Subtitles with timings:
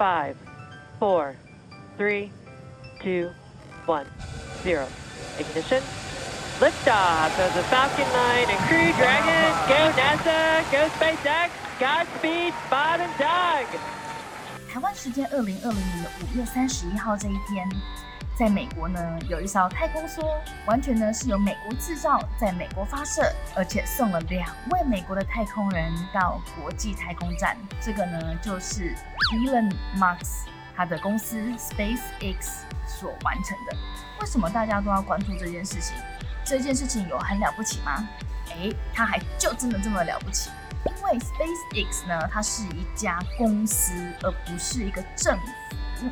[0.00, 0.36] five,
[0.98, 1.36] four,
[1.96, 2.30] three,
[3.02, 3.30] two,
[3.86, 4.06] one,
[4.62, 4.86] zero.
[5.38, 5.82] Ignition.
[6.58, 9.52] Liftoff of the Falcon 9 and Crew Dragon.
[9.68, 13.66] Go NASA, go SpaceX, Godspeed, Spot and Doug.
[14.72, 17.66] 台湾时间二零二零年的五月三十一号这一天，
[18.37, 20.25] 在美国呢有一艘太空梭，
[20.65, 27.55] 完全呢是由美国制造，在美国发射，而且送了两位美国的太空人到国际太空站。
[27.79, 28.95] 这个呢就是
[29.33, 33.77] Elon Musk 他的公司 SpaceX 所完成的。
[34.19, 35.95] 为什么大家都要关注这件事情？
[36.43, 38.07] 这件事情有很了不起吗？
[38.49, 40.49] 诶，它还就真的这么了不起？
[40.85, 46.07] 因为 SpaceX 呢，它是一家公司，而不是一个政府。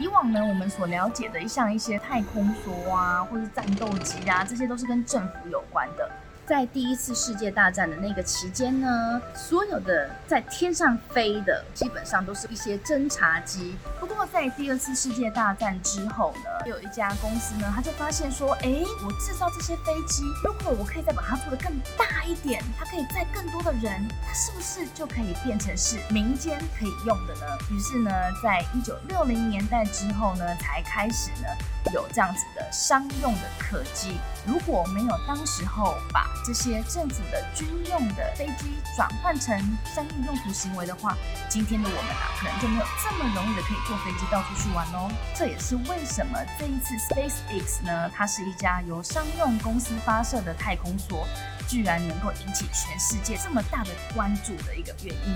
[0.00, 6.10] 以往呢，我们所了解的像一些太空梭啊，或是战斗机啊，这些都是跟政府有关的。
[6.50, 13.76] 在第一次世界大战的那个期间呢，所有的在天上飞的，基本上都是一些侦察机。
[14.00, 27.46] 不过在第二次世界大战之后呢，有一家公司呢，他就发现说，哎，我制造这些飞机，如果我可以再把它做得更大一点，它可以载更多的人，它是不是就可以变成是民间可以用的呢？
[27.70, 28.10] 于是呢，
[28.42, 31.46] 在一九六零年代之后呢，才开始呢。
[31.92, 39.56] 有这样子的商用的客机，如果没有当时候把这些政府的军用的飞机转换成
[39.94, 41.16] 商业用途行为的话，
[41.48, 45.10] 今天的我们啊，可能就没有这么容易的可以坐飞机到处去玩哦。
[45.34, 51.24] 这也是为什么这一次 SpaceX 呢，它是一家由商用公司发射的太空梭，
[51.68, 55.34] 居然能够引起全世界这么大的关注的一个原因。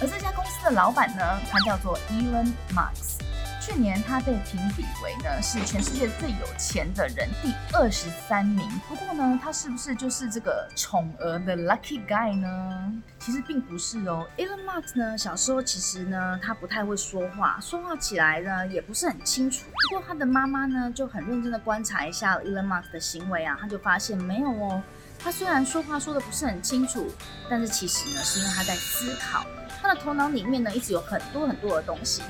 [0.00, 3.20] 而这家公司的老板呢，他叫做 Elon Musk。
[3.70, 8.68] 去年他被评比为呢是全世界最有钱的人第二十三名。
[8.88, 12.92] 不过呢，他是不是就是这个宠儿的 lucky guy 呢？
[13.20, 14.26] 其实并不是哦。
[14.36, 19.66] Elon Musk 呢，小时候其实呢他不太会说话，说话起来呢也不是很清楚。
[19.88, 24.82] 不过他的妈妈呢就很认真的观察一下 Elon Musk 的行为啊，他就发现没有哦。
[25.22, 27.06] 他虽然说话说的不是很清楚，
[27.48, 29.44] 但是其实呢是因为他在思考。
[29.82, 32.22] 他的头脑里面呢，一直有很多很多的东西，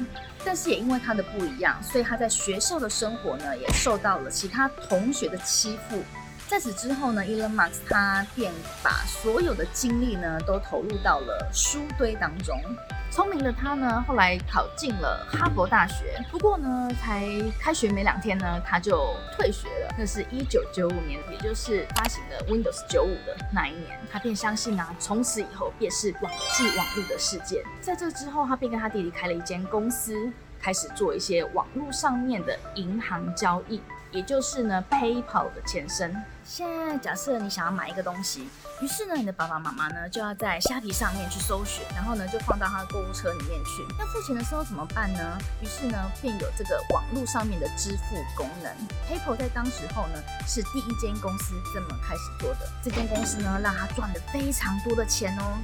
[0.45, 6.03] 但是也因为他的不一样，所以他在学校的生活呢，也受到了其他同学的欺负。
[6.51, 8.53] 在此之后呢，Elon Musk 他便
[8.83, 12.61] 把所有的精力呢，都投入到了书堆当中。
[13.09, 16.21] 聪明的他呢，后来考进了哈佛大学。
[16.29, 17.25] 不过呢，才
[17.61, 19.95] 开学没两天呢，他就退学了。
[19.97, 23.97] 那是一九九五年，也就是发行了 Windows 九五的那一年。
[24.11, 27.65] 他便相信啊，从此以后便是网际网络的世界。
[27.81, 30.29] 在这之后，他便跟他弟弟开了一间公司，
[30.61, 33.81] 开始做一些网络上面的银行交易。
[34.13, 36.15] 也就是呢，PayPal 的前身。
[36.45, 38.49] 现在假设你想要买一个东西，
[38.81, 43.83] 于是呢，你的爸爸妈妈呢就要在虾皮上面去搜寻，然后呢就放到他的购物车里面去。
[44.01, 45.39] 要付钱的时候怎么办呢？
[45.63, 48.73] 于是呢，便有这个网络上面的支付功能。
[49.09, 52.69] PayPal 在当时候呢是第一间公司这么开始做的。
[52.83, 55.59] 这间公司呢让他赚了非常多的钱哦。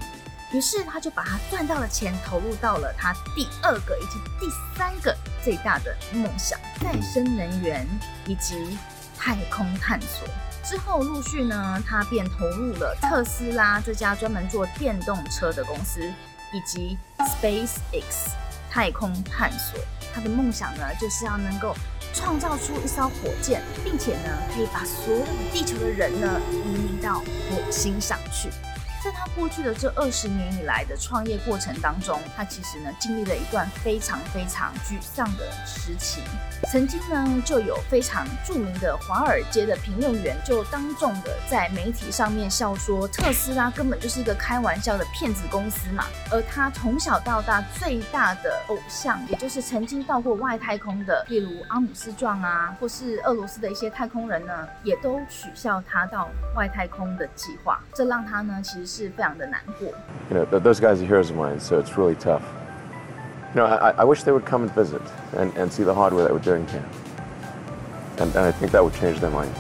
[0.53, 5.13] 于是他就把他赚到的钱投入到了他第二个以及第三个
[5.47, 7.87] 最大的梦想——再生能源
[8.27, 8.77] 以及
[9.17, 10.27] 太空探索。
[10.65, 16.01] 之后陆续呢，他便投入了特斯拉这家专门做电动车的公司，
[16.53, 18.33] 以及 SpaceX
[18.69, 19.79] 太空探索。
[20.13, 21.77] 他的梦想呢，就是要能够
[22.13, 28.51] 创造出一艘火箭，并且呢，可以把所有地球的人呢移民到火星上去。
[29.07, 36.21] 在他过去的这二十年以来的创业过程当中，他其实呢经历了一段非常非常沮丧的时期。
[36.73, 46.07] 曾经呢就有非常著名的华尔街的评论员就当众的在媒体上面笑说，特斯拉根本就是一个开玩笑的骗子公司嘛。
[46.33, 57.81] 而他从小到大最大的偶像，也就是曾经到过外太空的，例如阿姆斯壮啊，或是俄罗斯的一些太空人呢，也都取笑他到外太空的计划。
[57.95, 58.96] 这让他呢其实。
[58.96, 59.90] 是非常的难过。
[60.30, 62.44] You know, those guys are heroes of mine, so it's really tough.
[63.54, 65.02] You know, I, I wish they would come and visit
[65.36, 66.86] and, and see the hardware that we're doing here.
[68.18, 69.54] And, and I think that would change their mind.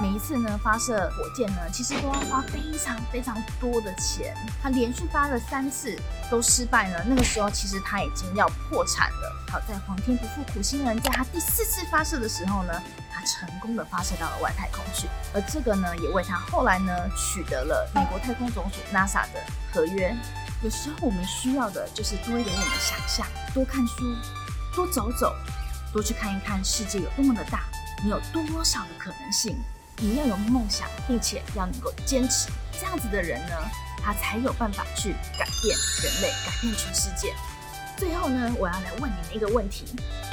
[0.00, 4.36] 每一次呢发射火箭呢，其实都要花非常非常多的钱。
[4.62, 5.96] 他连续发了三次
[6.30, 9.32] 都失败了，那个时候其实他已经要破产了。
[9.50, 15.08] 好在皇天不负苦心人，在他第四次发射的时候呢，他成功的发射到了外太空去。
[15.32, 19.40] 而这个呢，也为他后来呢取得了美国太空总署 NASA 的
[19.72, 20.14] 合约。
[20.62, 24.14] 有时候我们需要的就是多一点点的想象，多看书，
[24.74, 25.34] 多走走，
[25.92, 27.64] 多去看一看世界有多么的大，
[28.02, 29.56] 你有多少的可能性。
[29.98, 33.54] 你要有梦想，并且要能够坚持，这样子的人呢，
[34.02, 37.34] 他才有办法去改变人类，改变全世界。
[37.96, 39.86] 最后呢，我要来问你们一个问题：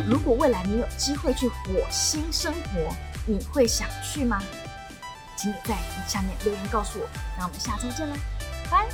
[0.05, 2.93] 如果未来你有机会去火星生活，
[3.25, 4.41] 你会想去吗？
[5.37, 5.77] 请你在
[6.07, 7.07] 下面留言告诉我。
[7.37, 8.15] 那我们下周见了，
[8.69, 8.85] 拜。